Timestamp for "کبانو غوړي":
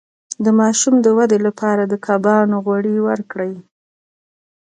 2.05-2.95